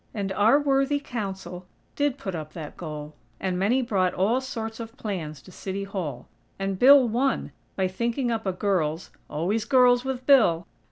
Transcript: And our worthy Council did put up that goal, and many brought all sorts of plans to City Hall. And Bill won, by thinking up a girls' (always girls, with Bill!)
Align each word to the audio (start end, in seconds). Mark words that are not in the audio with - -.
And 0.15 0.31
our 0.31 0.59
worthy 0.59 0.99
Council 0.99 1.67
did 1.95 2.17
put 2.17 2.33
up 2.33 2.53
that 2.53 2.75
goal, 2.75 3.13
and 3.39 3.59
many 3.59 3.83
brought 3.83 4.15
all 4.15 4.41
sorts 4.41 4.79
of 4.79 4.97
plans 4.97 5.43
to 5.43 5.51
City 5.51 5.83
Hall. 5.83 6.27
And 6.57 6.79
Bill 6.79 7.07
won, 7.07 7.51
by 7.75 7.87
thinking 7.87 8.31
up 8.31 8.47
a 8.47 8.51
girls' 8.51 9.11
(always 9.29 9.63
girls, 9.63 10.03
with 10.03 10.25
Bill!) 10.25 10.65